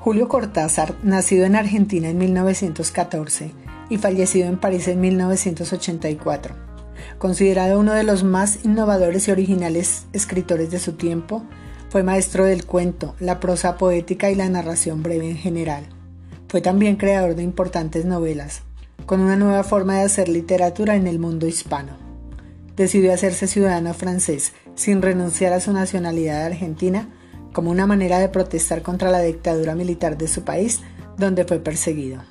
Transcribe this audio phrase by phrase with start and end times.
[0.00, 3.52] Julio Cortázar, nacido en Argentina en 1914
[3.90, 6.54] y fallecido en París en 1984,
[7.18, 11.44] considerado uno de los más innovadores y originales escritores de su tiempo,
[11.90, 15.84] fue maestro del cuento, la prosa poética y la narración breve en general.
[16.48, 18.62] Fue también creador de importantes novelas,
[19.04, 21.98] con una nueva forma de hacer literatura en el mundo hispano.
[22.74, 27.06] Decidió hacerse ciudadano francés sin renunciar a su nacionalidad argentina
[27.52, 30.80] como una manera de protestar contra la dictadura militar de su país,
[31.16, 32.22] donde fue perseguido.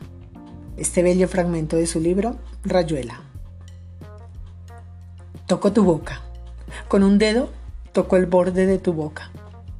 [0.77, 3.21] Este bello fragmento de su libro, Rayuela.
[5.45, 6.21] Toco tu boca.
[6.87, 7.49] Con un dedo
[7.91, 9.31] toco el borde de tu boca.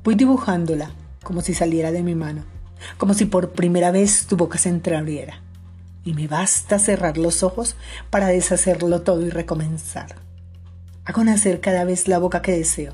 [0.04, 0.92] Voy dibujándola
[1.24, 2.44] como si saliera de mi mano,
[2.98, 5.42] como si por primera vez tu boca se entreabriera.
[6.04, 7.76] Y me basta cerrar los ojos
[8.10, 10.16] para deshacerlo todo y recomenzar.
[11.06, 12.94] Hago nacer cada vez la boca que deseo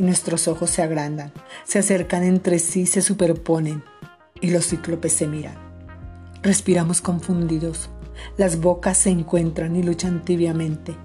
[0.00, 1.30] y nuestros ojos se agrandan,
[1.64, 3.84] se acercan entre sí, se superponen
[4.40, 5.56] y los cíclopes se miran.
[6.42, 7.90] Respiramos confundidos,
[8.38, 10.96] las bocas se encuentran y luchan tibiamente,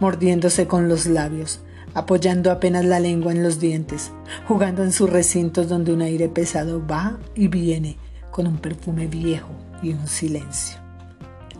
[0.00, 1.62] mordiéndose con los labios,
[1.94, 4.12] apoyando apenas la lengua en los dientes,
[4.46, 7.96] jugando en sus recintos donde un aire pesado va y viene
[8.30, 10.76] con un perfume viejo y un silencio.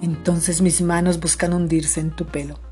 [0.02, 2.71] Entonces mis manos buscan hundirse en tu pelo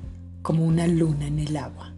[0.41, 1.93] como una luna en el agua.